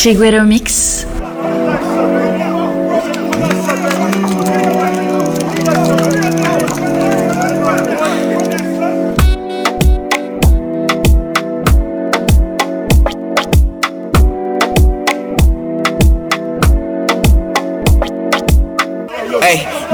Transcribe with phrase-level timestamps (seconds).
[0.00, 1.04] Chiguero Mix.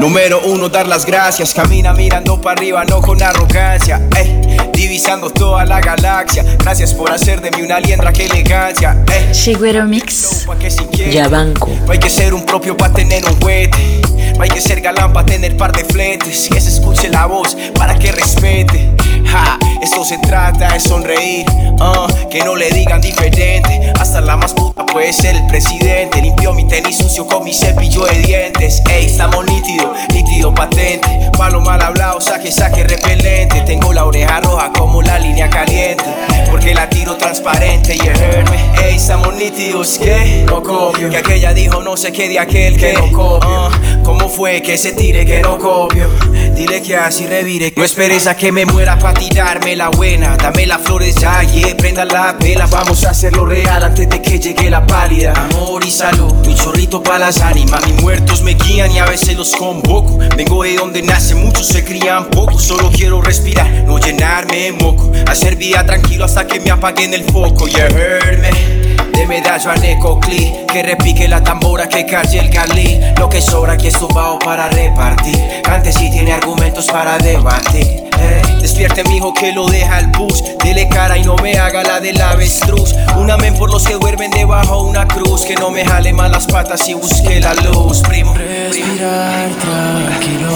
[0.05, 1.55] Número uno, dar las gracias.
[1.55, 4.03] Camina mirando para arriba, no con arrogancia.
[4.15, 4.39] Ey,
[4.75, 6.45] divisando toda la galaxia.
[6.59, 9.03] Gracias por hacer de mí una liendra, que elegancia.
[9.11, 10.47] Ey, Mix.
[10.61, 11.11] que se inquiete.
[11.11, 11.71] Ya banco.
[11.87, 14.03] No hay que ser un propio para tener un juguete.
[14.37, 16.51] No hay que ser galán para tener par de fletes.
[16.53, 18.91] Que se escuche la voz para que respete.
[19.25, 21.45] Ja, esto se trata de sonreír.
[21.79, 23.93] ah, que no le digan diferente.
[24.01, 26.23] Hasta la más puta puede ser el presidente.
[26.23, 28.83] Limpió mi tenis sucio con mi cepillo de dientes.
[28.91, 31.31] Ey, estamos nítido, nítido patente.
[31.37, 33.61] Palo mal hablado, saque, saque repelente.
[33.67, 36.05] Tengo la oreja roja como la línea caliente.
[36.51, 38.87] Porque la tiro transparente, you heard me.
[38.87, 41.11] Ey, estamos nítidos, que no copio.
[41.11, 43.67] Que aquella dijo no sé qué de aquel que no copio.
[43.67, 43.71] Ah,
[44.03, 46.09] ¿Cómo fue que se tire que no copio?
[46.55, 47.73] Dile que así revire.
[47.77, 50.37] No esperes a que me muera para tirarme la buena.
[50.37, 52.67] Dame las flores ya, yeah, prenda la vela.
[52.67, 55.33] Vamos a hacerlo real antes de que llegue la pálida.
[55.33, 57.87] Amor y salud, un chorrito para las ánimas.
[57.87, 60.19] Mis muertos me guían y a veces los convoco.
[60.37, 62.59] Vengo de donde nace, muchos se crían poco.
[62.59, 65.11] Solo quiero respirar, no llenarme de moco.
[65.29, 67.67] Hacer vida tranquilo hasta que me apaguen el foco.
[67.67, 68.85] You heard me.
[69.13, 73.01] De medallo a Necoclí, que repique la tambora, que calle el galí.
[73.17, 75.39] Lo que sobra aquí es tumbado para repartir.
[75.63, 78.05] Cante si tiene argumentos para debatir.
[78.19, 80.43] Eh, despierte mijo que lo deja el bus.
[80.65, 82.95] Dele cara y no me haga la del avestruz.
[83.19, 85.45] Un amén por los que duermen debajo una cruz.
[85.45, 88.33] Que no me jale mal las patas y busque la luz, primo.
[88.33, 90.49] Respirar tranquilo,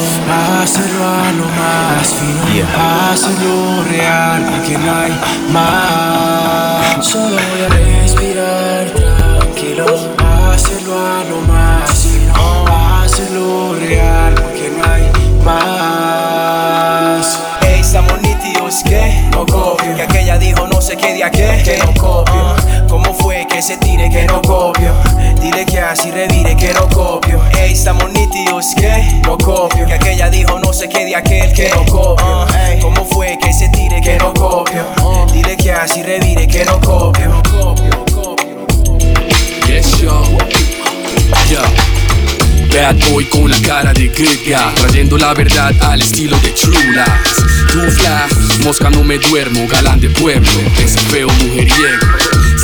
[0.63, 2.67] hacerlo a lo más fino,
[3.11, 5.13] hacerlo real, porque no hay
[5.53, 7.07] más.
[7.07, 9.85] Solo voy a respirar tranquilo,
[10.55, 15.03] hacerlo a lo más fino, hacerlo real, porque no hay
[15.45, 15.78] más.
[20.99, 22.57] Qué de aquel que no copio.
[22.89, 24.93] ¿Cómo fue que se tire que no copio?
[25.41, 27.41] Dile que así revire que no copio.
[27.59, 29.87] Ey, estamos nítidos que no copio.
[29.87, 32.47] Que aquella dijo no sé qué de aquel que no copio.
[32.81, 34.85] ¿Cómo fue que se tire que no copio?
[35.33, 37.43] Dile que así revire que no copio.
[39.67, 40.01] Yes.
[41.51, 41.98] Yo.
[42.73, 48.65] Bad boy con la cara de Giga Trayendo la verdad al estilo de Tú flash,
[48.65, 52.07] mosca no me duermo Galán de pueblo, ese feo mujeriego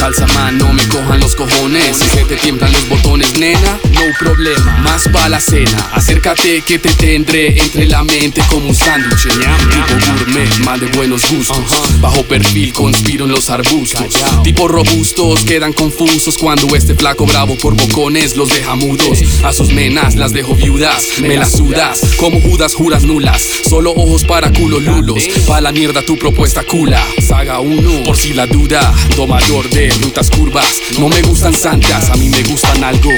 [0.04, 1.96] Salsa man, no me cojan los cojones.
[1.96, 4.76] Si se te tiemblan los botones, nena, no problema.
[4.82, 10.18] Más pa' la cena, acércate que te tendré Entre la mente como un sándwich Tipo
[10.18, 12.00] gourmet, man de buenos gustos.
[12.02, 14.04] Bajo perfil, conspiro en los arbustos.
[14.42, 19.22] Tipo robustos, quedan confusos Cuando este flaco bravo por bocones los deja mudos.
[19.42, 22.02] A sus nenas las dejo viudas, me las sudas.
[22.18, 25.26] Como Judas juras nulas, solo ojos para culo lulos.
[25.46, 27.02] Pa' la mierda tu propuesta cula.
[27.26, 28.92] Saga 1, por si la duda.
[29.16, 33.10] Domador de rutas curvas No me gustan santas, a mí me gustan algo.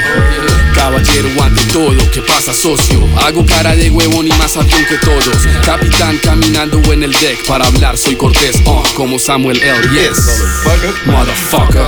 [0.75, 3.07] Caballero ante todo, ¿qué pasa socio?
[3.25, 5.47] Hago cara de huevón y más avión que todos.
[5.65, 9.89] Capitán caminando en el deck Para hablar soy cortés, uh, como Samuel L.
[9.93, 10.43] Yes,
[11.07, 11.87] motherfucker.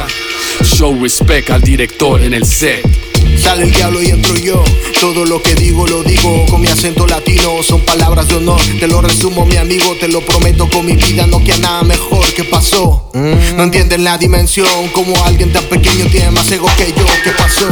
[0.62, 3.07] Show respect al director en el set
[3.48, 4.62] Sale el diablo y entro yo.
[5.00, 7.62] Todo lo que digo lo digo con mi acento latino.
[7.62, 8.60] Son palabras de honor.
[8.78, 9.97] Te lo resumo, mi amigo.
[9.98, 11.26] Te lo prometo con mi vida.
[11.26, 12.26] No queda nada mejor.
[12.34, 13.08] ¿Qué pasó?
[13.14, 14.88] No entienden la dimensión.
[14.92, 17.06] Como alguien tan pequeño tiene más ego que yo.
[17.25, 17.66] ¿Qué pasó?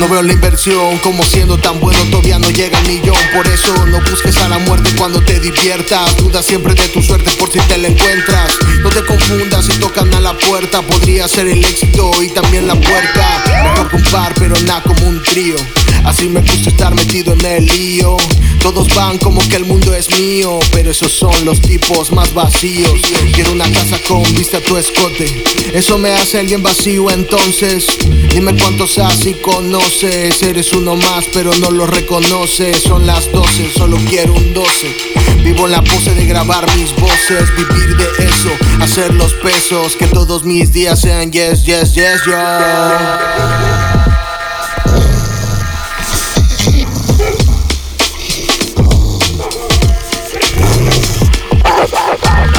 [0.00, 0.96] No veo la inversión.
[1.02, 3.18] Como siendo tan bueno todavía no llega el millón.
[3.34, 6.16] Por eso no busques a la muerte cuando te diviertas.
[6.16, 8.50] Duda siempre de tu suerte por si te la encuentras.
[8.82, 10.80] No te confundas si tocan a la puerta.
[10.80, 13.44] Podría ser el éxito y también la puerta.
[13.62, 15.56] Mejor que un par, pero nada como un trío.
[16.04, 18.16] Así me gusta estar metido en el lío.
[18.60, 23.00] Todos van como que el mundo es mío, pero esos son los tipos más vacíos.
[23.34, 25.44] Quiero una casa con vista a tu escote.
[25.74, 27.86] Eso me hace alguien vacío, entonces
[28.30, 29.89] dime cuántos así conoces.
[29.92, 32.80] Eres uno más, pero no lo reconoces.
[32.80, 34.96] Son las 12, solo quiero un 12.
[35.42, 38.50] Vivo en la pose de grabar mis voces, vivir de eso,
[38.80, 42.38] hacer los pesos, que todos mis días sean yes, yes, yes, yo.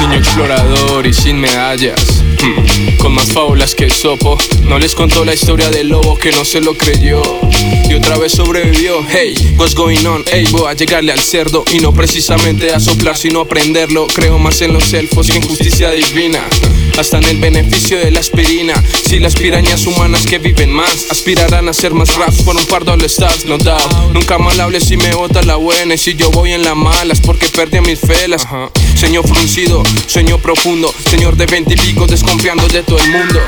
[0.00, 2.21] Niño explorador y sin medallas.
[2.98, 4.36] Con más fábulas que sopo.
[4.64, 7.22] No les contó la historia del lobo que no se lo creyó.
[7.88, 9.04] Y otra vez sobrevivió.
[9.08, 10.24] Hey, what's going on?
[10.30, 11.64] Hey, voy a llegarle al cerdo.
[11.72, 14.06] Y no precisamente a soplar, sino a prenderlo.
[14.08, 16.40] Creo más en los elfos que en justicia divina.
[16.98, 18.74] Hasta en el beneficio de la aspirina.
[19.08, 22.84] Si las pirañas humanas que viven más aspirarán a ser más raps por un par
[22.84, 24.12] de all stars, no doubt.
[24.12, 25.94] Nunca mal hables si me bota la buena.
[25.94, 28.46] Y si yo voy en la malas porque perdí a mis felas.
[29.02, 30.94] Señor fruncido, sueño profundo.
[31.10, 33.40] Señor de veintipico desconfiando de todo el mundo.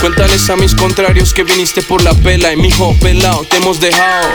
[0.00, 4.28] Cuéntales a mis contrarios que viniste por la pela y mijo pelado te hemos dejado.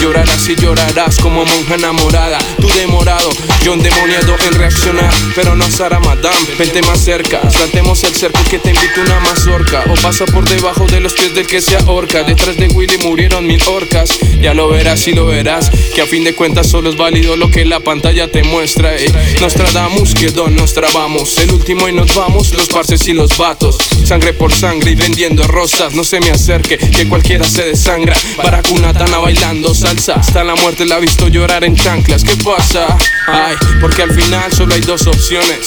[0.00, 2.38] Llorarás y llorarás como monja enamorada.
[2.58, 3.28] Tú demorado,
[3.62, 6.40] yo endemoniado en reaccionar, pero no Sara Madame.
[6.58, 9.84] Vente más cerca, saltemos el cerco que te invito una mazorca.
[9.90, 12.22] O pasa por debajo de los pies del que se ahorca.
[12.24, 14.18] Detrás de Willy murieron mil orcas.
[14.40, 17.50] Ya lo verás y lo verás, que a fin de cuentas solo es válido lo
[17.50, 18.96] que la pantalla te muestra.
[18.96, 19.12] eh.
[19.40, 21.36] Nos tradamos, que don nos trabamos.
[21.38, 23.76] El último y nos vamos, los parces y los vatos.
[24.04, 25.94] Sangre por sangre y vendiendo rosas.
[25.94, 28.16] No se me acerque, que cualquiera se desangra.
[28.36, 30.14] Baracunatana bailando salsa.
[30.14, 32.24] Hasta la muerte la he visto llorar en chanclas.
[32.24, 32.96] ¿Qué pasa?
[33.26, 35.58] Ay, porque al final solo hay dos opciones.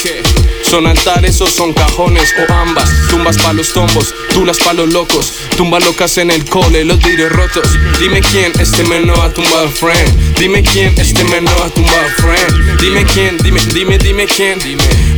[0.64, 2.90] Son altares o son cajones o ambas.
[3.10, 5.34] Tumbas pa' los tombos, tulas pa' los locos.
[5.56, 7.68] Tumba locas en el cole, los vidrios rotos.
[8.00, 10.27] Dime quién este men no ha tumbado friend.
[10.40, 12.80] Dime quién este men no ha tumbado friend.
[12.80, 14.60] Dime quién, dime, dime, dime quién.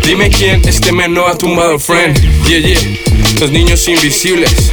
[0.06, 2.18] Dime quién este men no ha tumbado friend.
[2.48, 2.80] Yeah, yeah.
[3.42, 4.72] Los niños invisibles.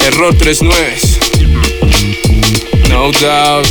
[0.00, 0.96] Error 39.
[2.88, 3.66] No doubt.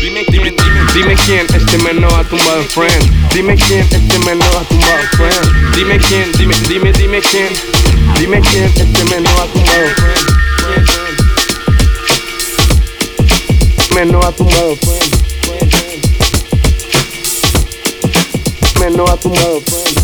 [0.00, 3.32] Dime, dime, dime, dime quién este men no ha tumbado friend.
[3.34, 5.74] Dime quién este men no ha tumbado friend.
[5.76, 7.48] Dime quién, dime, dime, dime quién.
[8.18, 10.21] Dime quién este men no ha tumbado friend.
[13.94, 16.00] Menos ha tumbado puente.
[18.80, 20.01] Menos ha tumbado puente.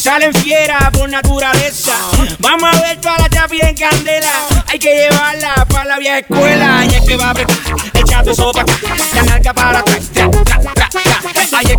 [0.00, 1.94] Salen fieras por naturaleza.
[2.38, 4.32] Vamos a ver toda la chapi en candela.
[4.68, 6.86] Hay que llevarla para la vieja escuela.
[6.86, 8.72] Y es que va a apretar, para acá.
[9.14, 10.10] La narca para atrás.
[10.14, 10.88] Tra, tra, tra, tra.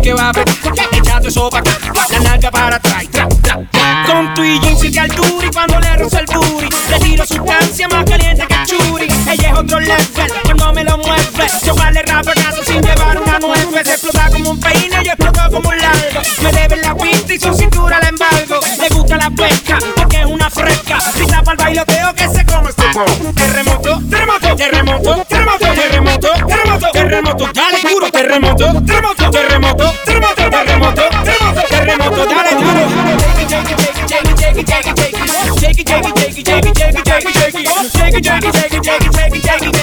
[0.00, 0.54] Que va a apretar,
[1.50, 1.72] para acá.
[2.10, 3.04] La narca para atrás.
[3.10, 4.04] Tra, tra.
[4.06, 4.88] Con tu y jeans y.
[4.88, 9.08] Y cuando le roza el booty, le tiro sustancia más caliente que churi.
[9.32, 11.46] Ella es otro level cuando me lo mueve.
[11.64, 13.82] Yo vale rapegazo sin llevar una nueve.
[13.84, 16.22] Se explota como un peine, yo exploto como un largo.
[16.40, 17.91] Me debe la pista y su cintura
[19.30, 20.98] porque es una fresca.
[21.14, 22.82] Grita para el bailoteo que se come este.
[23.34, 27.50] Terremoto, terremoto, terremoto, terremoto, terremoto, terremoto, terremoto.
[27.52, 32.26] Dale duro, terremoto, terremoto, terremoto, terremoto, terremoto, terremoto, terremoto.
[32.26, 32.82] Dale duro.
[34.08, 36.66] Shake it, shake it, shake it, shake it, shake it, shake it, shake it, shake
[36.66, 38.54] it, shake it, shake it, shake it, shake it, shake it, shake it, shake it,
[38.54, 39.81] shake it, shake it, shake it, shake it, shake it.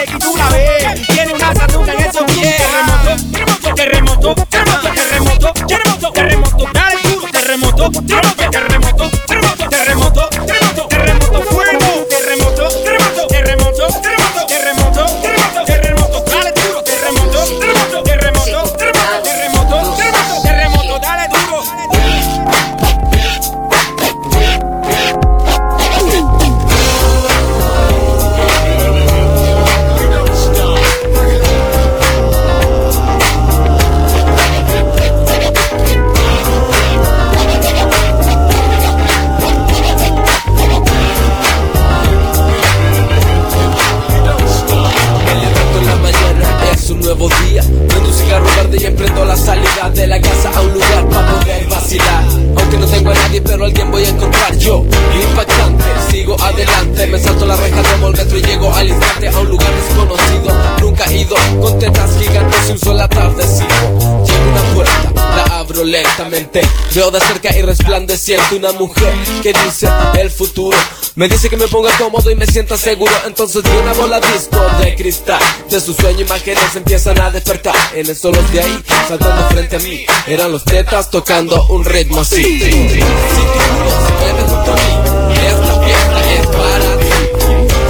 [66.39, 66.61] Lentamente
[66.93, 69.87] Veo de cerca y resplandeciente una mujer Que dice
[70.19, 70.77] el futuro
[71.15, 73.11] me dice que me ponga cómodo y me sienta seguro.
[73.25, 75.41] Entonces vi una bola disco de cristal.
[75.69, 77.75] De su sueño imágenes empiezan a despertar.
[77.93, 82.21] En eso los de ahí, saltando frente a mí Eran los tetas tocando un ritmo
[82.21, 82.41] así.
[82.41, 87.11] Si tu culo se mueve junto a mí Esta fiesta es para ti.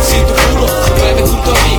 [0.08, 1.79] Si tu culo se mueve junto a mí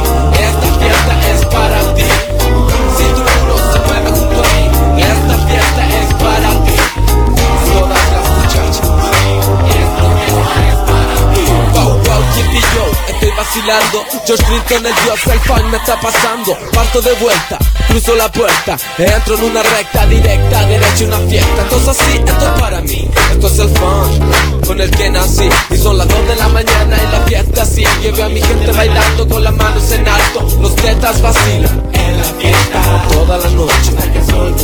[13.20, 14.04] Estoy vacilando.
[14.24, 16.56] George Clinton el dios, el fan me está pasando.
[16.72, 18.78] Parto de vuelta, cruzo la puerta.
[18.96, 21.62] Entro en una recta directa, derecha una fiesta.
[21.62, 23.10] Esto es así, esto es para mí.
[23.32, 25.50] Esto es el fun con el que nací.
[25.68, 28.10] Y son las 2 de la mañana y la fiesta sigue.
[28.10, 30.48] Veo a mi gente bailando con las manos en alto.
[30.58, 32.80] Los tetas vacilan la fiesta.
[33.12, 33.90] Toda la noche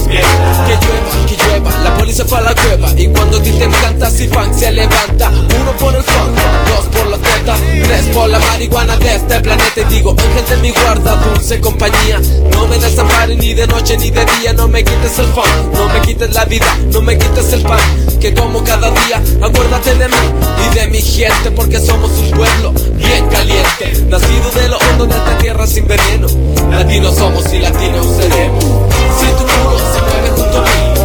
[0.07, 2.93] Que llueva, que llueva La policía para la cueva.
[2.97, 5.31] Y cuando ti te encanta si funk se levanta.
[5.31, 6.37] Uno por el funk,
[6.69, 9.81] dos por la teta Tres por la marihuana de este planeta.
[9.81, 12.21] Y digo, ángel de mi guarda, dulce compañía.
[12.53, 14.53] No me desampares ni de noche ni de día.
[14.53, 17.81] No me quites el funk, no me quites la vida No me quites el pan.
[18.21, 20.17] Que como cada día Acuérdate de mí
[20.65, 24.05] y de mi gente Porque somos un pueblo bien caliente.
[24.09, 26.27] Nacido de lo hondo de esta tierra sin veneno.
[26.71, 28.65] Latinos somos y latinos seremos.
[28.65, 30.96] Si tu culo se mueve junto a mí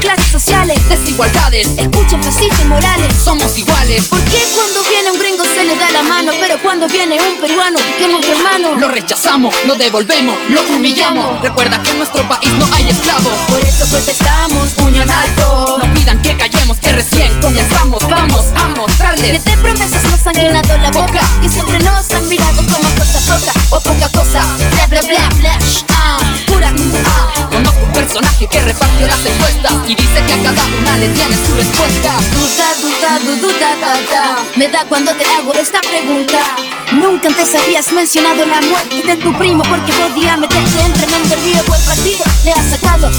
[0.00, 4.04] clases sociales Desigualdades Escuchen fascistas y morales Somos iguales.
[4.08, 6.32] ¿Por qué cuando viene un gringo se le da la mano?
[6.40, 8.74] Pero cuando viene un peruano, que es nuestro hermano.
[8.76, 11.40] Lo rechazamos, lo devolvemos, lo humillamos.
[11.42, 13.32] Recuerda que en nuestro país no hay esclavos.
[13.48, 18.06] Por eso protestamos, puño en alto No pidan que callemos, que recién comenzamos.
[18.08, 19.44] Vamos a mostrarles.
[19.44, 23.52] De promesas nos han llenado la boca Que siempre nos han mirado como cosa poca
[23.70, 25.58] O poca cosa, bla bla bla bla
[25.90, 26.72] ah, Pura
[27.06, 27.43] ah.
[28.14, 32.14] Personaje que reparte las encuestas Y dice que a cada una le tiene su respuesta
[32.32, 34.44] Duda, duda, du- duda, da, da.
[34.54, 36.38] Me da cuando te hago esta pregunta.
[36.92, 41.64] Nunca antes habías mencionado la muerte de tu primo porque podía meterte en tremendo lío.
[41.66, 43.10] Buen partido le has sacado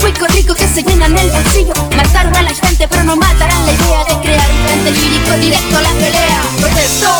[0.00, 1.72] cuico, rico que se llenan el bolsillo.
[1.96, 5.76] Mataron a la gente, pero no matarán la idea de crear un frente lírico directo
[5.76, 6.42] a la pelea.
[6.60, 7.10] Protesto,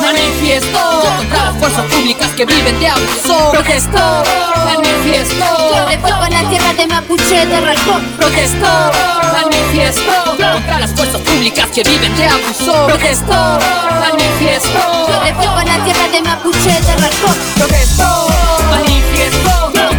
[0.00, 0.78] manifiesto
[1.18, 3.50] contra las fuerzas públicas que viven de abuso.
[3.52, 4.24] Protesto,
[4.64, 8.02] manifiesto Le toca la tierra de Mapuche de Ralcón.
[8.16, 8.92] Protesto,
[9.32, 12.86] manifiesto contra las fuerzas públicas que viven de abuso.
[12.86, 13.58] Protesto,
[14.00, 17.36] manifiesto Le toca la tierra de Mapuche de Ralcón.
[17.56, 18.28] Protesto,
[18.70, 19.93] manifiesto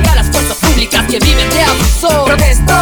[1.08, 2.26] que viven de abuso.
[2.26, 2.74] Protesto,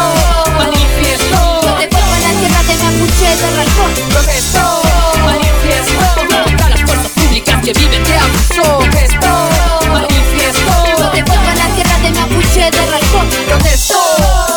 [0.56, 3.92] manifiesto Le toca la tierra de Mapuche de Ralcón.
[4.10, 4.82] Protesto,
[5.24, 8.78] manifiesto contra las fuerzas públicas que viven de abuso.
[8.78, 9.48] Protesto,
[9.92, 10.72] manifiesto
[11.12, 13.28] Le toca la tierra de Mapuche de Ralcón.
[13.46, 14.00] Protesto,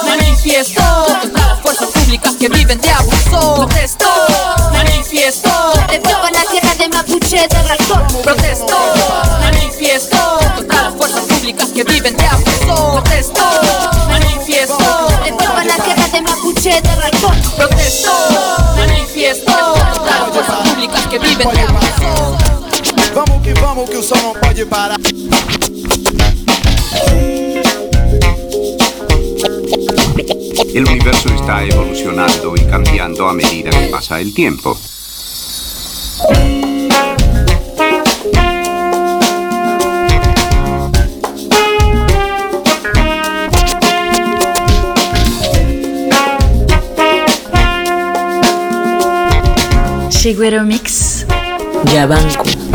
[0.06, 0.84] manifiesto
[1.22, 3.56] contra las fuerzas públicas que viven de abuso.
[3.56, 4.10] Protesto,
[4.72, 8.22] manifiesto Le toca la tierra de Mapuche de Ralcón.
[8.24, 8.78] Protesto,
[9.42, 12.57] manifiesto contra las fuerzas públicas que viven de abuso.
[12.68, 13.42] Protesto,
[14.10, 15.08] manifiesto
[15.38, 17.36] toca la tierra de Mapuche de Ralcón.
[17.56, 18.12] Protesto,
[18.76, 19.52] manifiesto
[19.94, 22.38] contra las fuerzas públicas que viven de abuso.
[23.16, 24.98] Vamos que vamos que o som não pode parar.
[30.74, 34.78] El universo está evolucionando y cambiando a medida que pasa el tiempo.
[50.18, 51.28] Chiguero Mix.
[51.94, 52.67] Yabanco.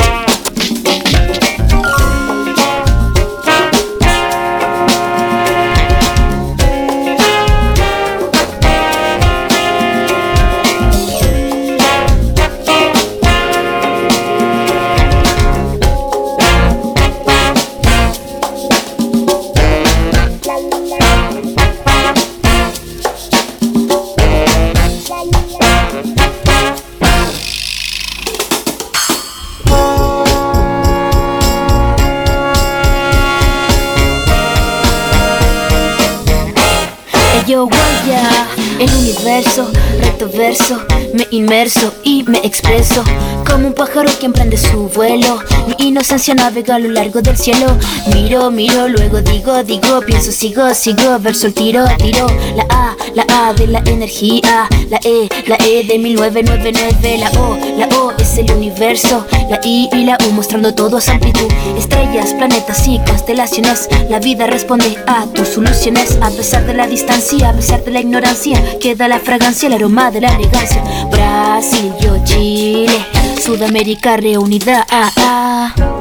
[37.47, 38.47] Yo guaya,
[38.79, 39.69] el universo,
[39.99, 40.81] reto verso,
[41.13, 43.03] me inmerso y me expreso
[43.45, 45.41] como un pájaro que emprende su vuelo.
[45.67, 47.67] Mi inocencia navega a lo largo del cielo.
[48.15, 52.27] Miro, miro, luego digo, digo, pienso, sigo, sigo, verso el tiro, tiro.
[52.55, 57.59] La A, la A de la energía, la E, la E de 1999, la O,
[57.77, 61.49] la O es el universo, la I y la U mostrando todo a su amplitud.
[61.77, 67.51] Estrellas, planetas y constelaciones, la vida responde a tus soluciones a pesar de la distancia,
[67.51, 68.79] a pesar de la ignorancia.
[68.79, 70.83] Queda la fragancia, el aroma de la elegancia.
[71.11, 73.07] Brasil, yo, Chile.
[73.41, 74.87] Sudamérica reunida.
[74.89, 75.92] Ah, ah.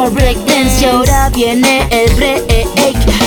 [0.00, 0.80] Phone, disco soul break dance.
[0.80, 2.44] Y ahora viene el break.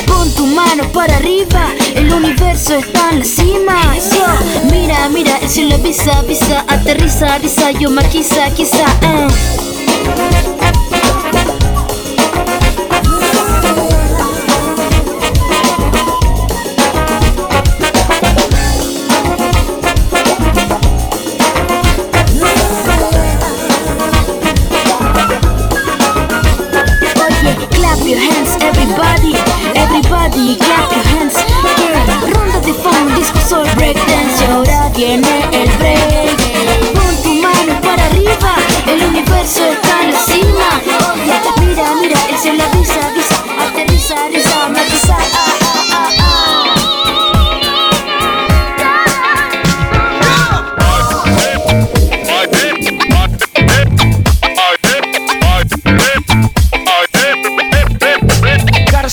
[0.07, 3.95] Pon tu mano para arriba, el universo está en la cima.
[3.99, 4.25] So,
[4.71, 8.86] mira, mira, el cielo avisa, avisa, aterriza, avisa, yo maquiza, quizá.
[9.01, 9.27] eh.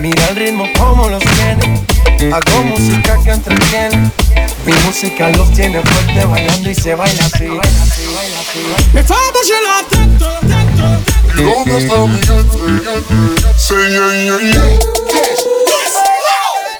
[0.00, 2.34] Mira el ritmo como los tiene.
[2.34, 4.10] Hago música que entretiene.
[4.64, 7.48] Mi música los tiene fuerte bailando y se baila así.
[8.94, 10.40] Me fa baciare la testa,
[11.36, 12.20] ¿Dónde está mi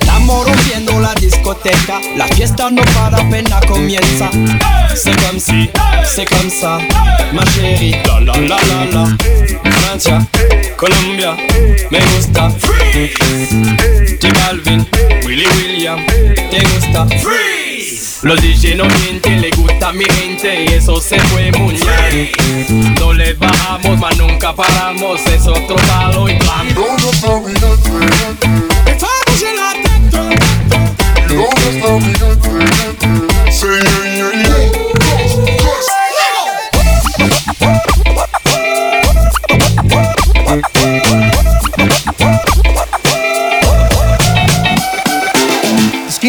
[0.00, 4.30] Estamos rompiendo la discoteca, la fiesta no para apenas comienza.
[4.94, 5.68] C'est comme si,
[6.04, 6.78] c'est comme ça,
[7.34, 7.96] ma chérie.
[8.06, 9.79] La la la la la.
[9.90, 10.24] Francia,
[10.76, 11.34] Colombia,
[11.90, 12.48] me gusta.
[14.20, 14.86] J Balvin,
[15.24, 17.08] Willy William, te gusta.
[18.22, 22.94] Los DJ no mienten, le gusta a mi gente y eso se fue muy bien.
[23.00, 26.68] No le bajamos, mas nunca paramos, es otro palo y plan.
[28.84, 30.30] Me fa baciare la testa.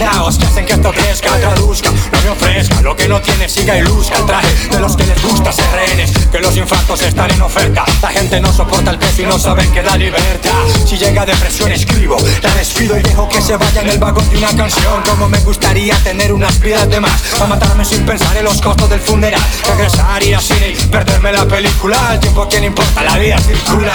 [0.00, 3.76] Descartados que hacen que esto crezca Traduzca, no me ofrezca, lo que no tiene siga
[3.76, 7.30] y luzca El traje de los que les gusta ser rehenes Que los infartos están
[7.30, 7.84] en oferta.
[8.00, 10.50] La gente no soporta el peso y no saben que da libertad
[10.86, 14.38] Si llega depresión escribo, la despido y dejo que se vaya en el vagón de
[14.38, 15.02] una canción.
[15.02, 18.88] Como me gustaría tener unas vidas de más A matarme sin pensar en los costos
[18.88, 19.42] del funeral.
[19.66, 21.96] Regresar, ir y perderme la película.
[22.12, 23.92] El tiempo a quien importa, la vida circula.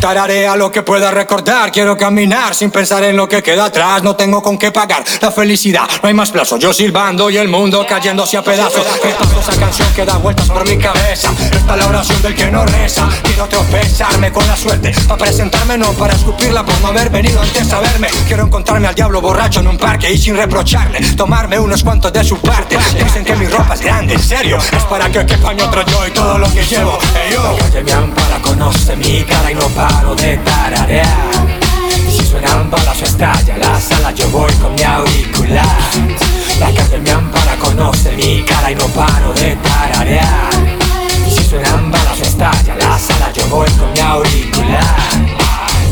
[0.00, 4.02] Tararea lo que pueda recordar Quiero caminar sin pensar en lo que queda atrás.
[4.02, 7.48] No tengo con qué pagar la felicidad No hay más plazo, yo silbando y el
[7.48, 11.32] mundo cayéndose a Repito esa canción que da vueltas por mi cabeza.
[11.40, 14.92] Esta es la oración del que no reza Quiero tropezarme con la suerte.
[15.08, 18.08] Para presentarme, no para escupirla por no haber venido antes a verme.
[18.26, 22.22] Quiero encontrarme al diablo borracho en un parque Y sin reprocharle, tomarme unos cuantos de
[22.24, 22.76] su parte.
[23.02, 24.58] Dicen que mi ropa es grande, en serio.
[24.58, 26.98] Es para que quepa otro yo y todo lo que llevo.
[27.14, 27.56] Hey, yo.
[27.56, 31.06] La calle conoce mi cara y no paro de tararear.
[32.06, 36.41] Si suenan balas o estalla la sala, yo voy con mi auricular.
[36.62, 40.52] La calle me ampara, conoce mi cara y no paro de tararear.
[41.28, 44.96] Si suenan balas estalla la sala, yo voy con mi auricular.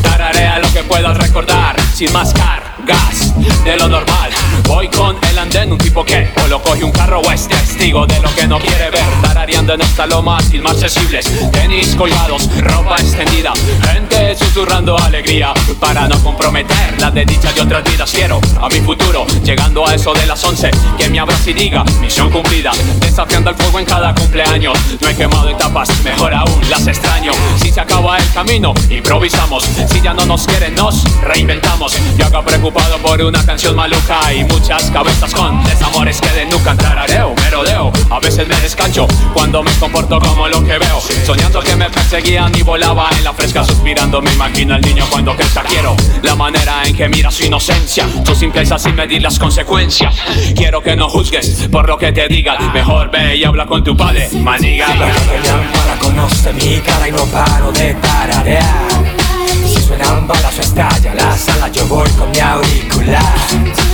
[0.01, 3.33] Tararea lo que puedas recordar sin más cargas
[3.65, 4.31] de lo normal.
[4.65, 8.05] Voy con el andén, un tipo que o lo coge un carro o es testigo
[8.05, 9.05] de lo que no quiere ver.
[9.21, 11.31] Tarareando en esta loma sin más accesibles.
[11.51, 13.53] Tenis colgados, ropa extendida.
[13.91, 18.11] Gente susurrando alegría para no comprometer la desdicha de otras vidas.
[18.11, 20.71] Quiero a mi futuro, llegando a eso de las 11.
[20.97, 22.71] Que me abrace y diga, misión cumplida.
[22.99, 24.77] Desafiando el fuego en cada cumpleaños.
[24.99, 27.31] No he quemado etapas, mejor aún las extraño.
[27.57, 29.63] Si se acaba el camino, improvisamos.
[29.89, 31.95] Si ya no nos quieren, nos reinventamos.
[32.17, 36.77] Yo acá preocupado por una canción maluca y muchas cabezas con desamores que desnucan.
[36.77, 41.01] Tarareo, merodeo, a veces me descancho cuando me comporto como lo que veo.
[41.25, 44.21] Soñando que me perseguían y volaba en la fresca, suspirando.
[44.21, 45.63] Me imagino al niño cuando crezca.
[45.63, 50.15] Quiero la manera en que mira su inocencia, su simpleza sin medir las consecuencias.
[50.55, 52.73] Quiero que no juzgues por lo que te digan.
[52.73, 54.87] Mejor ve y habla con tu padre, maniga.
[55.99, 58.65] Conoce mi cara y no paro de tararear.
[59.65, 63.90] Si suenan balas o estalla la sala, yo voy con mi auricular.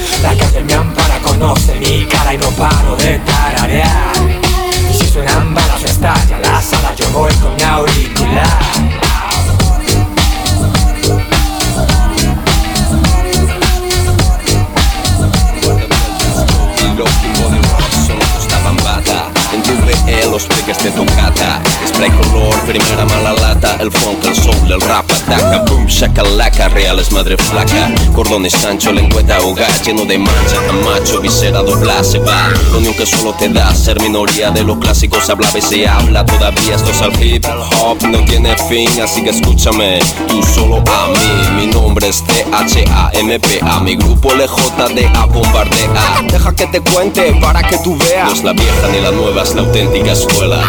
[25.27, 27.91] Ataca Boom, shakalaka, real es madre flaca.
[28.13, 32.95] Cordones ancho, lengüeta ahoga Lleno de mancha, tan macho, visera dobla Se va, lo único
[32.97, 36.25] que solo te da Ser minoría de los clásicos hablaba y se habla.
[36.25, 37.45] Todavía esto es al hip
[37.81, 41.55] hop No tiene fin, así que escúchame Tú solo a mí.
[41.55, 46.21] Mi nombre es T-H-A-M-P-A Mi grupo LJDA bombardea.
[46.29, 48.27] Deja que te cuente para que tú veas.
[48.27, 50.61] No es la vieja ni la nueva, es la auténtica escuela.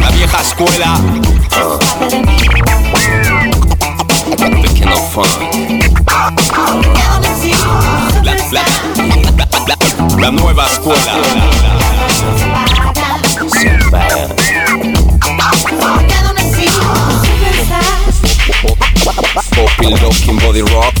[0.00, 1.00] La vieja escuela.
[10.18, 11.12] La, nueva escuela.
[20.00, 20.94] Looking body rock.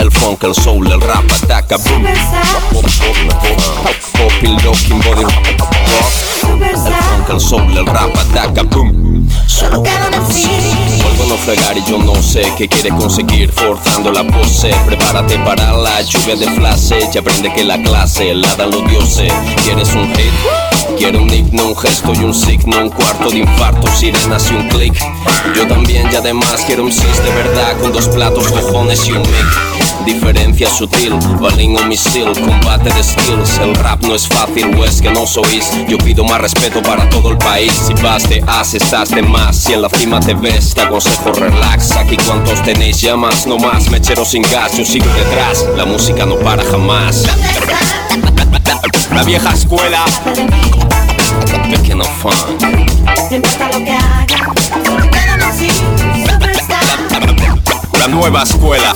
[0.00, 2.04] El funk, el soul, el rap ataca boom.
[5.04, 10.48] Body rock el soul, el rap ataca boom Solo queda una sí.
[11.28, 14.74] no fregar y yo no sé qué quiere conseguir forzando la pose.
[14.86, 19.32] Prepárate para la lluvia de flashes y aprende que la clase la dan los dioses.
[19.64, 20.63] ¿Quieres un hit?
[21.04, 24.66] Quiero un himno, un gesto y un signo, un cuarto de infarto, sirenas y un
[24.70, 24.98] click.
[25.54, 29.20] Yo también y además quiero un cis de verdad con dos platos, cojones y un
[29.20, 30.06] mic.
[30.06, 33.58] Diferencia sutil, balín o misil, combate de skills.
[33.58, 35.70] El rap no es fácil o es que no sois.
[35.86, 37.74] Yo pido más respeto para todo el país.
[37.86, 39.56] Si vas de as, estás de más.
[39.56, 41.90] Si en la cima te ves, te aconsejo relax.
[41.98, 43.90] Aquí cuantos tenéis llamas, no más.
[43.90, 45.66] Mechero sin gas, yo sigo detrás.
[45.76, 47.26] La música no para jamás.
[49.12, 50.04] La vieja escuela.
[52.20, 52.62] Funk.
[52.62, 52.66] No
[56.26, 56.82] superstar.
[57.98, 58.94] La nueva escuela.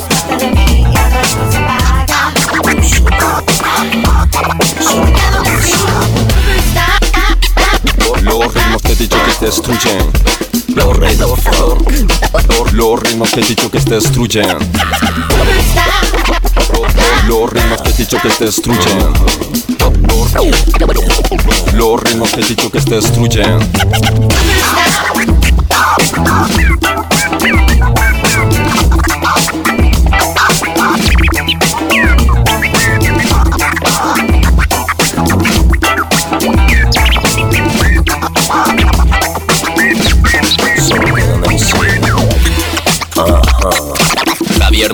[8.22, 10.47] Los ritmos te he dicho que te destruyen.
[12.72, 14.58] Los ritmos te he dicho que te destruyen.
[17.26, 19.12] Los ritmos te he dicho que te destruyen.
[21.74, 23.58] Los ritmos te he dicho que te destruyen.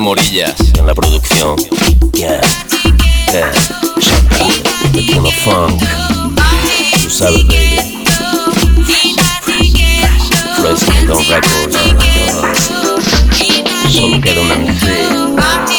[0.05, 1.57] Morillas en la producción.
[2.13, 2.39] Yeah.
[3.33, 3.51] Yeah.
[5.47, 5.83] Funk.
[7.03, 8.05] Tú sabes, baby.
[10.85, 11.79] Kingdom Records.
[13.91, 15.74] Solo queda una MC.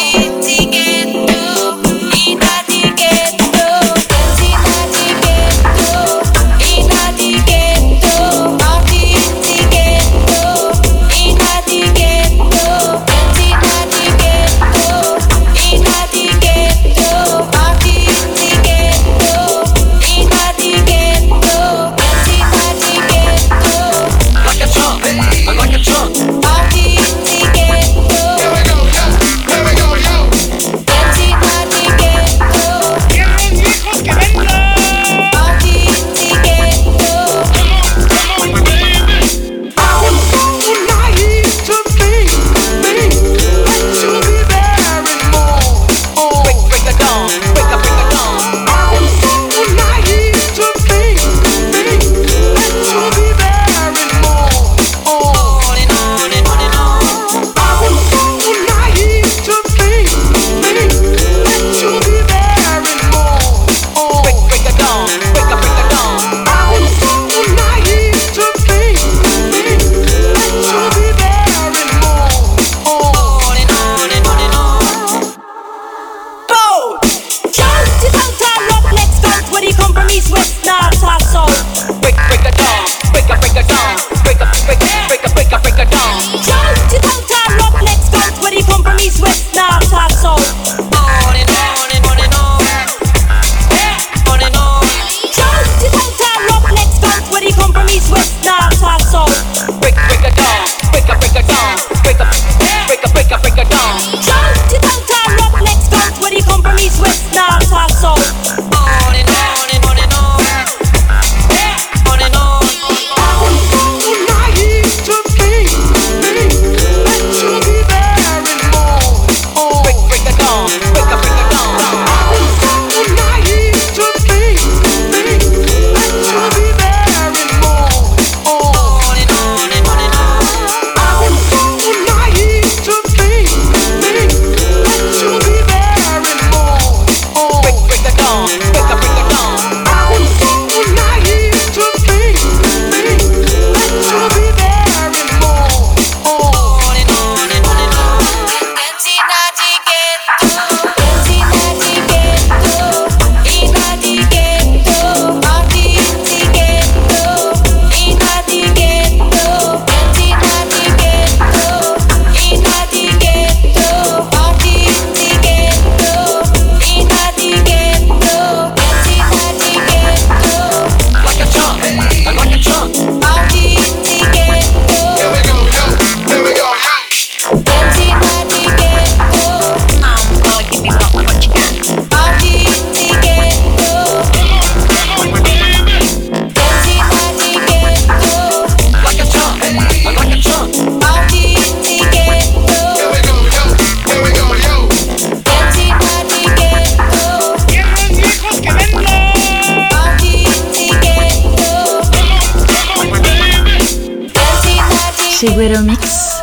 [205.40, 206.42] Seguero Mix,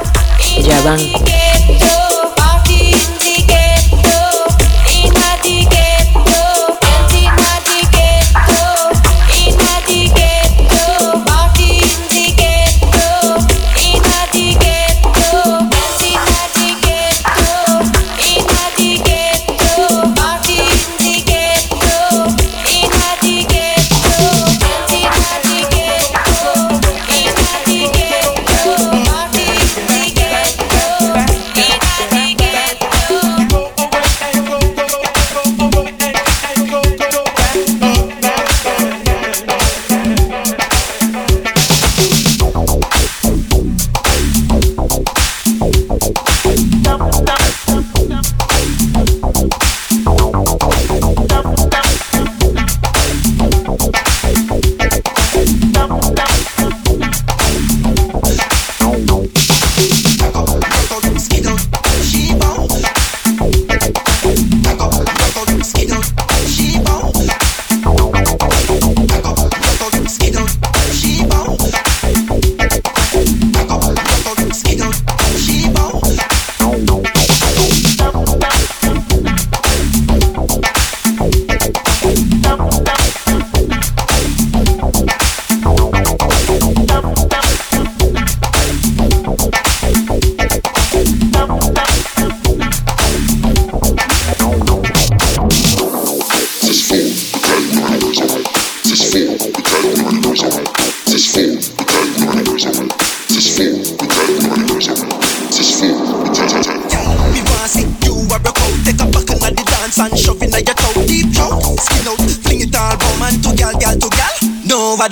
[0.61, 1.42] Yabanco.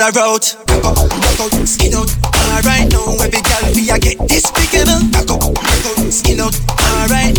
[0.00, 0.40] The road.
[0.66, 2.08] Back up, back out, skin out.
[2.48, 5.12] Alright now, every girl we a get this despicable.
[5.12, 6.56] Back up, back out, skin out.
[6.80, 7.29] Alright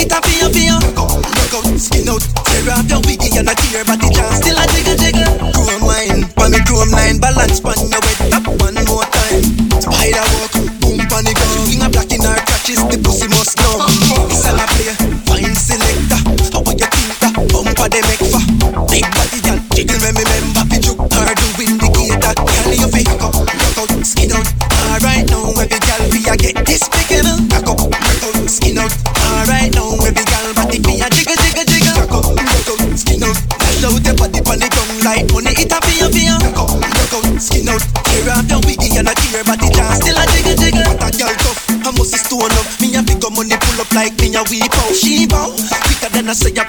[0.00, 0.78] it a.
[0.78, 2.22] Back up, back out, skin out.
[2.46, 5.52] Tear off your wiggy and a tear, but the chance still a jiggle, jiggle.
[5.52, 8.47] Chrome wine, pon the chrome line, balance pon your wet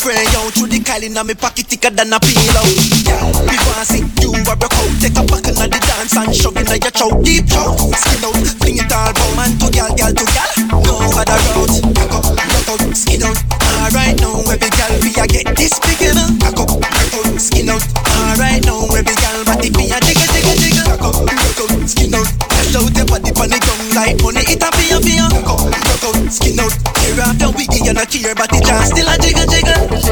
[0.08, 0.54] out.
[0.56, 2.64] Through the Kylie in me pocket thicker than a pillow.
[3.04, 4.92] Yeah, me wanna see you a rock out.
[5.04, 7.76] Take a back inna the dance and shove inna your chow deep chow.
[7.76, 10.50] Skin out, fling it all, bow man to gal, gal to gal.
[10.88, 11.84] No other route.
[12.00, 13.38] Rock out, rock out, skin out.
[13.60, 16.32] Alright now, every gal we a get this despicable.
[16.48, 17.84] Rock out, rock out, skin out.
[18.08, 20.86] Alright now, every gal body be a jiggle, jiggle, jiggle.
[20.96, 22.28] Rock out, rock out, skin out.
[22.48, 25.28] Dash out your body pon the ground like money it a be a be a.
[25.28, 26.74] Rock out, rock out, skin out.
[26.96, 29.59] Tear off your wiggy and a tear, but the chance still a jiggle, jiggle.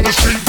[0.07, 0.46] I was in the street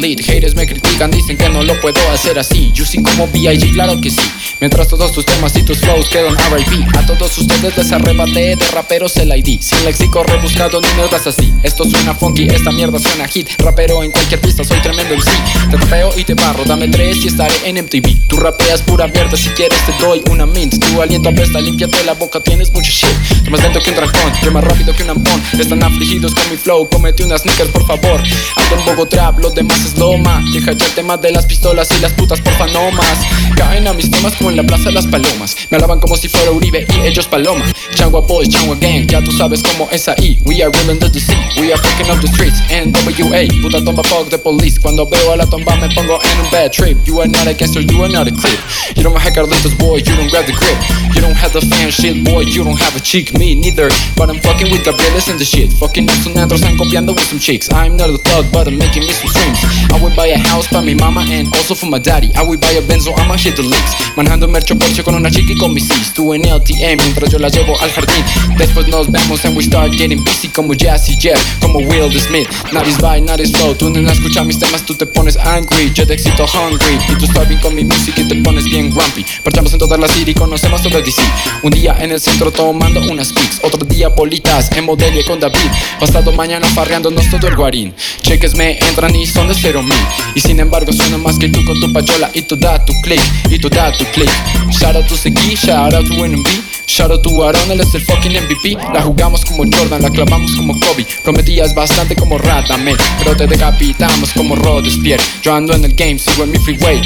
[0.00, 2.72] lead Haters me critican, dicen que no lo puedo hacer así.
[2.74, 4.20] Sí como B.I.G, claro que sí
[4.60, 8.66] Mientras todos tus temas y tus flows quedan R.I.P A todos ustedes les arrebaté de
[8.72, 11.54] raperos el ID Sin léxico rebuscado ni mierdas así.
[11.62, 13.48] Esto suena funky, esta mierda suena hit.
[13.58, 15.30] Rapero en cualquier pista, soy tremendo MC
[15.70, 19.36] Te rapeo y te barro, dame tres y estaré en MTV Tú rapeas pura mierda,
[19.36, 20.78] si quieres te doy una mint.
[20.78, 23.44] Tu aliento apesta, límpiate la boca, tienes mucho shit.
[23.44, 25.42] Tú más lento que un dragón, yo más rápido que un ampón.
[25.58, 28.22] Están afligidos con mi flow, comete unas sneakers por favor.
[28.56, 30.40] Ando en Bogotá, los demás es loma.
[30.52, 33.18] Deja echarte más de las pistolas y las putas porfa no más.
[33.56, 35.56] Caen a mis temas en la plaza las palomas.
[35.70, 37.64] Me alaban como si fuera Uribe y ellos Paloma.
[37.94, 40.38] Changua boys, Changua gang, ya tú sabes cómo es ahí.
[40.44, 42.60] We are willing to deceive, we are fucking up the streets.
[42.70, 44.78] NWA, puta tomba fuck the police.
[44.80, 46.98] Cuando veo a la tomba me pongo en un bad trip.
[47.06, 48.58] You are not a gangster, you are not a clip.
[48.96, 50.76] You don't have Carlitos, boy, you don't grab the grip.
[51.14, 53.88] You don't have the fan shit, boy, you don't have a cheek, me neither.
[54.16, 55.72] But I'm fucking with Gabrieles and the shit.
[55.74, 57.72] Fucking up some andros, I'm copiando with some chicks.
[57.72, 59.62] I'm not a thug, but I'm making me some streams.
[59.92, 62.30] I would buy a house for mi mama and also for my daddy.
[62.34, 63.94] I would buy a Benzo, I'ma hit the licks.
[64.40, 66.14] Manejando mercho Porsche con una chica y con mis sis.
[66.14, 68.24] Tú en LTM mientras yo la llevo al jardín.
[68.56, 72.48] Después nos vemos and we start getting busy como Jazzy Jeff, como Will Smith.
[72.86, 73.74] Is by, is slow.
[73.74, 75.92] Tú no escuchas mis temas, tú te pones angry.
[75.92, 76.98] Yo te excito hungry.
[77.10, 79.26] Y tú bien con mi música y te pones bien grumpy.
[79.44, 81.20] Parchamos en toda la city, conocemos todo DC.
[81.62, 83.60] Un día en el centro tomando unas pics.
[83.62, 85.70] Otro día bolitas en Modelia con David.
[85.98, 87.94] Pasado mañana farreándonos todo el guarín.
[88.22, 89.92] Cheques me entran y son de cero mil.
[90.34, 93.20] Y sin embargo suena más que tú con tu payola y tú da tu click.
[93.50, 94.29] Y tú da tu click.
[94.70, 96.46] Shout out to Seki, shout out to NMB.
[96.86, 98.76] Shout out to Aaron, él es el fucking MVP.
[98.92, 101.06] La jugamos como Jordan, la clavamos como Kobe.
[101.22, 105.22] Prometías bastante como Radamel, pero te decapitamos como Robespierre.
[105.42, 107.00] Yo ando en el game, sigo en mi freeway.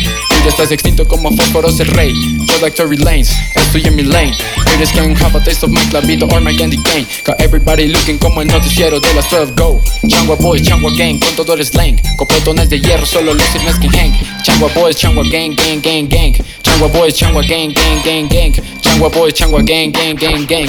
[0.45, 2.13] Ya estás extinto como Fósforos el rey.
[2.47, 4.35] Yo like Tory Lanes, estoy en mi lane.
[4.67, 7.07] Haters can have a taste of my clavito or my candy cane.
[7.25, 9.81] Got everybody looking como el noticiero de las 12 Go.
[10.07, 11.99] Changua Boys, Changua Gang, con todo el slang.
[12.19, 14.13] Copotones de hierro, solo los firmes que hang.
[14.43, 16.35] Changua Boys, Changua Gang, Gang, Gang, Gang.
[16.63, 18.53] Changua Boys, Changua Gang, Gang, Gang, Gang.
[18.83, 20.69] Changua Boys, Changua Gang, Gang, Gang, Gang.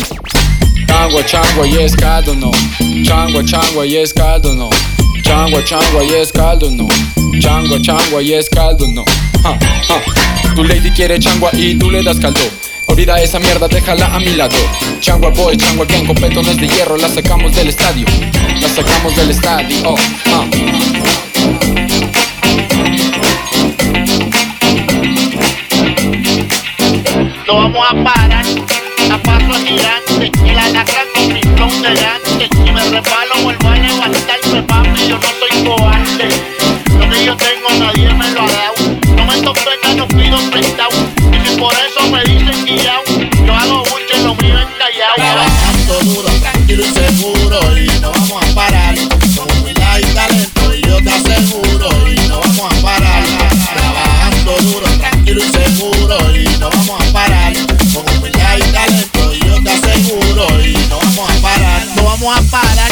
[0.88, 2.52] Changua, changua y es caldo, no.
[3.04, 4.70] Changua, changua y es caldo, no.
[5.22, 6.88] Changua, changua y es caldo, no.
[7.40, 9.04] Changua, changua y es caldo, no.
[10.56, 12.40] Tu lady quiere changua y tú le das caldo.
[12.88, 14.56] Olvida esa mierda, déjala a mi lado.
[15.00, 18.06] Changua boy, changua gang, con petones de hierro, la sacamos del estadio.
[18.62, 19.78] La sacamos del estadio.
[19.86, 19.96] Oh.
[27.48, 28.46] No vamos a parar,
[29.12, 32.50] a paso gigante, el alacrán con mi flow delante.
[32.52, 36.56] Si me resbalo, vuelvo a levantarme, papi, yo no soy cobarde.
[36.98, 38.76] Lo que yo tengo nadie me lo ha dado.
[39.16, 40.90] No me topeta, no pido prestado.
[41.32, 43.04] Y si por eso me dicen guiao,
[43.46, 45.16] yo hago mucho lo mío en callao.
[45.16, 48.96] Trabajando duro, tranquilo y seguro y no vamos a parar.
[49.36, 53.24] Con humildad y talento y yo te aseguro y no vamos a parar.
[53.74, 57.54] Trabajando duro, tranquilo y seguro y no vamos a parar.
[57.94, 61.86] Con humildad y talento y yo te aseguro y no vamos a parar.
[61.96, 62.92] No vamos a parar,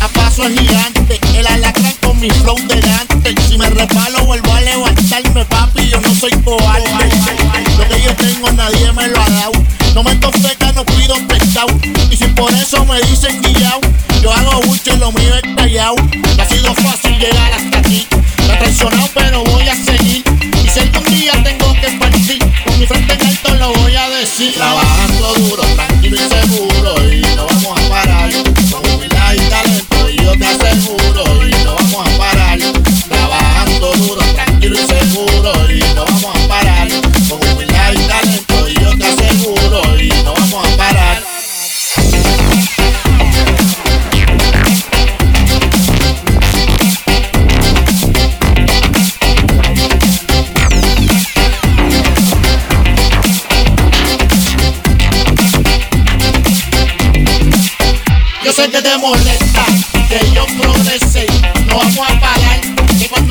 [0.00, 1.20] a paso gigante.
[1.34, 1.89] El alacrán
[2.20, 3.34] mi flow delante.
[3.48, 5.88] Si me resbalo, vuelvo a levantarme, papi.
[5.88, 6.90] Yo no soy cobarde.
[7.78, 9.52] Lo que yo tengo nadie me lo ha dado.
[9.94, 11.68] No me tofeca, no pido prestado.
[12.10, 13.80] Y si por eso me dicen guiao,
[14.22, 15.50] yo hago mucho y lo mío es.
[15.50, 18.06] No ha sido fácil llegar hasta aquí.
[18.46, 20.22] Me he traicionado, pero voy a seguir.
[20.62, 24.52] Y si algún día tengo que partir, con mi frente en lo voy a decir.
[24.54, 26.69] Trabajando duro, tranquilo y seguro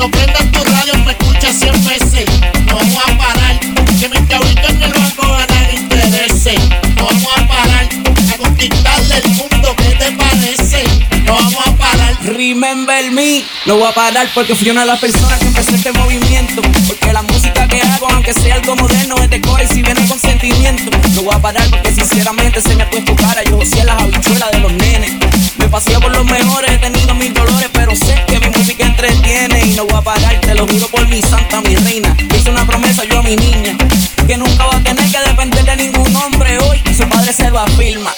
[0.00, 2.24] cuando prendas tu radio me escuchas 100 veces.
[2.66, 3.60] No vamos a parar.
[3.60, 6.58] Que mis cabritos en el banco ganan intereses.
[6.96, 7.88] No vamos a parar.
[8.32, 9.76] A conquistarle el mundo.
[9.76, 10.84] ¿Qué te parece?
[11.24, 12.16] No vamos a parar.
[12.22, 15.92] Remember me, no voy a parar porque fui una de las personas que empezó este
[15.92, 16.62] movimiento.
[16.86, 20.06] Porque la música que hago, aunque sea algo moderno, es de core y si viene
[20.06, 20.90] con sentimiento.
[21.14, 23.42] No voy a parar porque sinceramente se me ha puesto cara.
[23.44, 25.12] Yo hacía las habichuelas de los nenes.
[25.58, 29.59] Me paseo por los mejores, he tenido mil dolores, pero sé que mi música entretiene.
[29.80, 32.14] Voy a parar, te lo juro por mi santa, mi reina.
[32.36, 33.78] Hice una promesa yo a mi niña,
[34.26, 36.82] que nunca va a tener que depender de ningún hombre hoy.
[36.84, 38.12] Y su padre se lo afirma.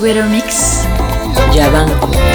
[0.00, 0.86] Weather Mix,
[1.52, 2.29] Yabanco.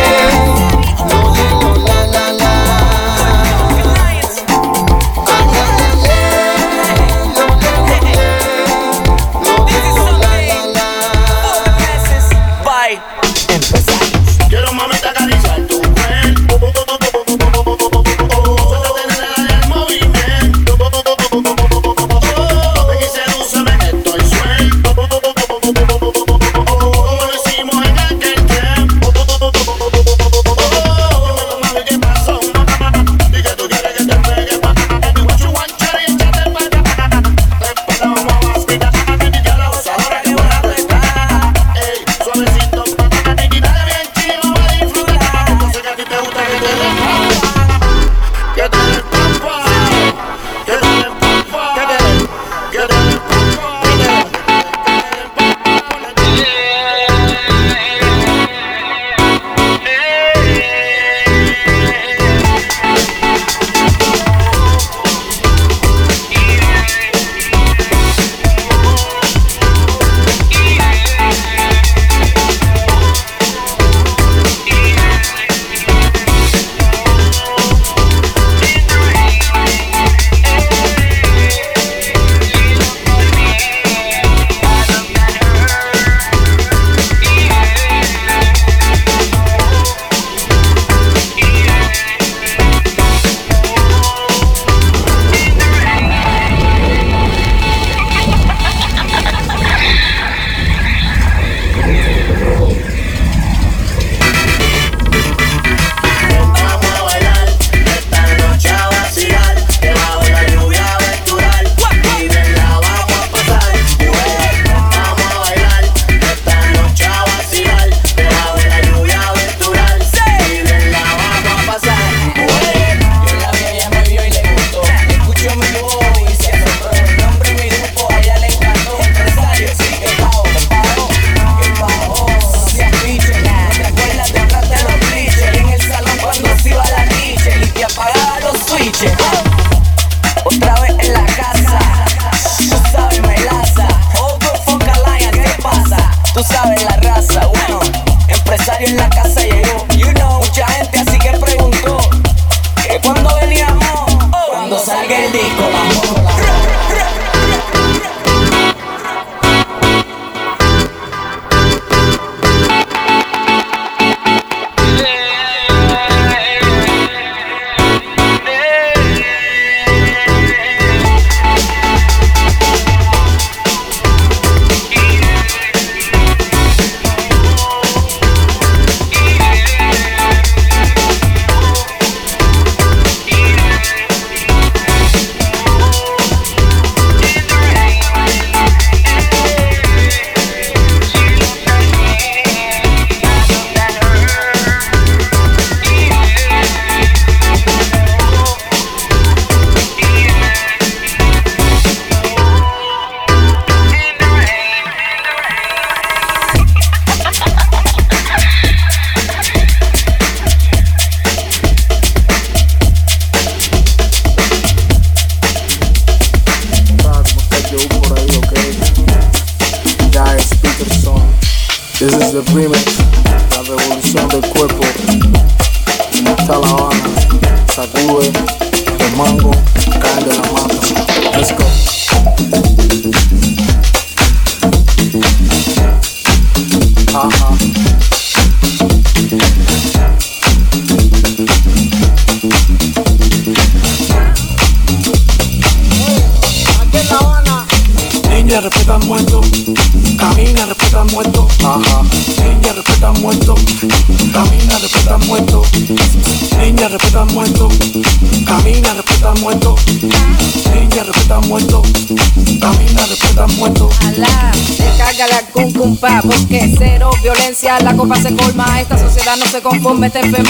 [268.07, 270.44] poca se colma, esta sociedad no se conforme, este enferma.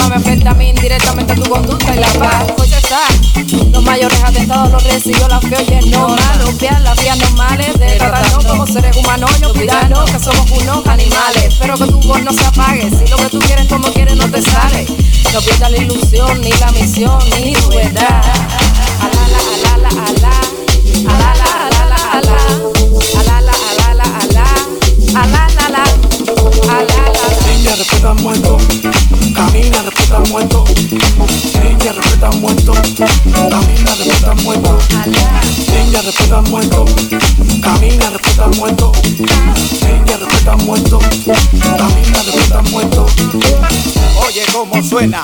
[44.96, 45.22] Suena.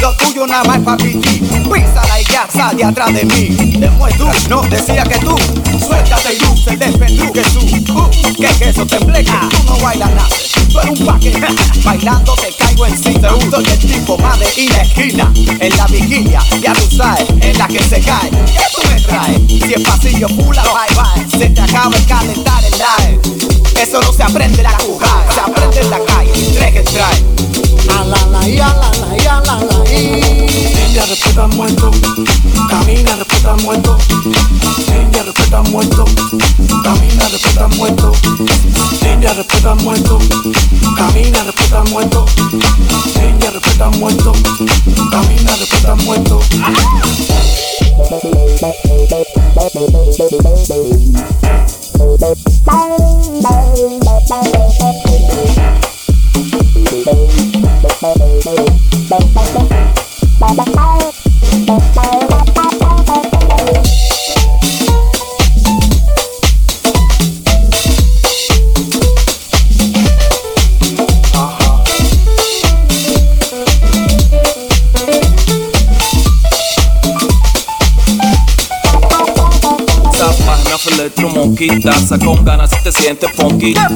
[0.00, 1.38] Lo tuyo nada más pa' piti.
[1.38, 3.80] Písala y ya sal de atrás de mí.
[4.16, 5.36] Tú, no decía que tú.
[5.78, 7.60] Suéltate y luce, despendú que tú.
[7.94, 8.10] Uh,
[8.58, 9.32] que eso te embleque.
[9.50, 10.28] Tú no bailas nada.
[10.70, 11.46] Tú eres un paquete.
[11.84, 13.28] Bailando te caigo encima.
[13.50, 15.32] Soy el tipo más de esquina.
[15.60, 18.30] En la vigilia, ya tú sabes, en la que se cae.
[18.30, 19.40] ¿Qué tú me traes?
[19.48, 21.38] Si el pasillo pula, bye bye.
[21.38, 23.20] Se te acaba el calentar el live.
[23.80, 26.32] Eso no se aprende en la jugar, se aprende en la calle.
[26.54, 27.24] Trae trae.
[27.98, 29.58] A la la y a la la y a la
[30.94, 31.90] la respeta muerto.
[32.68, 33.98] Camina, respeta muerto.
[34.88, 36.04] Niña, respeta muerto.
[36.82, 38.12] Camina, respeta muerto.
[39.02, 40.18] Niña, respeta muerto.
[40.96, 42.26] Camina, respeta muerto.
[43.16, 44.32] Niña, respeta muerto.
[45.10, 46.40] Camina, respeta muerto.
[60.56, 61.13] Bye.
[81.04, 81.92] Electro monquita.
[82.24, 83.74] Con ganas si te sientes funky.
[83.74, 83.88] La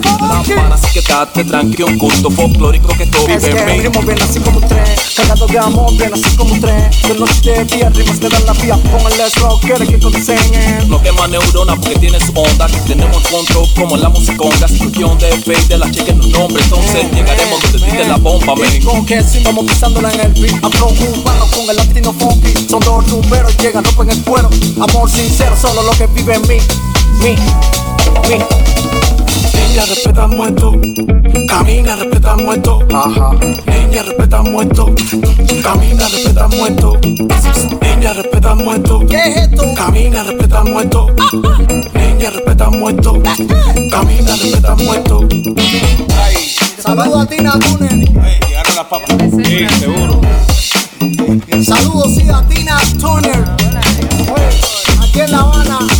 [0.55, 3.83] pana así que date tranqui Un culto folclórico que todo Es vive que en mí.
[3.83, 4.85] ritmo viene así como un tren
[5.17, 6.91] Cargado de amor, viene así como un tren.
[7.09, 9.99] De noche de día, ritmos te dan la vía Con el let's rock, quiere que
[9.99, 14.67] consengen No quema neurona porque tiene su onda Que tenemos control como en la musiconga
[14.67, 18.07] Es cuestión de fe y de la chica en un nombre Entonces llegaremos donde pide
[18.07, 20.65] la bomba, man Con que si vamos pisándola en el beat.
[20.65, 22.67] Afro cubano con el latino funky.
[22.69, 24.51] Son dos rumberos, llegan, rompen el cuero.
[24.81, 26.59] Amor sincero, solo lo que vive en mí
[27.21, 27.37] Mi,
[28.29, 28.39] mi
[29.55, 30.73] Niña, respeta muerto
[31.49, 33.31] Camina, respeta muerto Ajá
[33.67, 34.95] Niña, respeta muerto
[35.63, 39.65] Camina, respeta muerto Niña, respeta muerto ¿Qué es esto?
[39.75, 41.07] Camina, respeta muerto
[41.95, 43.23] Niña, respeta muerto
[43.91, 45.29] Camina, respeta muerto
[46.79, 47.93] Saludos a Tina Turner.
[47.93, 49.17] Llegaron las papas.
[49.45, 50.21] Sí, seguro.
[51.63, 53.45] Saludos sí a Tina Turner.
[55.03, 55.98] Aquí en La Habana.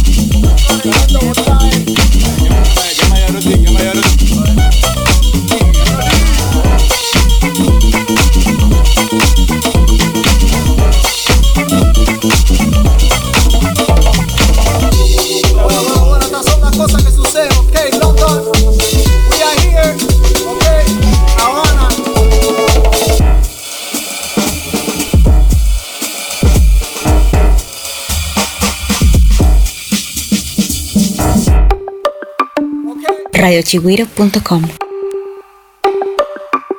[33.49, 34.88] radiochigüiro.com